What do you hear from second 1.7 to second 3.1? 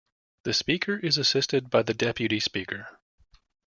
the Deputy Speaker.